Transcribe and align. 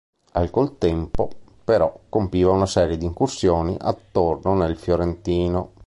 Al 0.31 0.49
contempo, 0.49 1.29
però, 1.63 1.95
compiva 2.09 2.49
una 2.49 2.65
serie 2.65 2.97
di 2.97 3.05
incursioni 3.05 3.77
attorno 3.79 4.55
nel 4.55 4.75
Fiorentino. 4.75 5.73